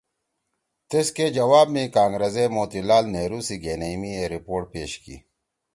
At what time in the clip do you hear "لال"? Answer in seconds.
2.87-3.05